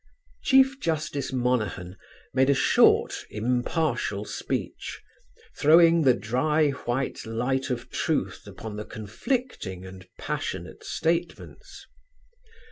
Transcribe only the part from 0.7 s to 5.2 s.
Justice Monahan made a short, impartial speech,